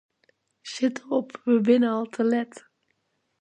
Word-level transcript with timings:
Sjit 0.71 0.97
op, 1.17 1.29
wy 1.43 1.55
binne 1.67 1.89
al 1.97 2.07
te 2.17 2.23
let! 2.31 2.53